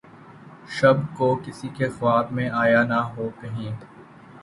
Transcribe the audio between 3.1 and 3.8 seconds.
ہو‘ کہیں!